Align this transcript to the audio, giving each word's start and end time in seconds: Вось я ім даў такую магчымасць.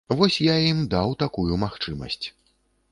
Вось 0.19 0.37
я 0.45 0.55
ім 0.71 0.79
даў 0.95 1.13
такую 1.23 1.61
магчымасць. 1.67 2.23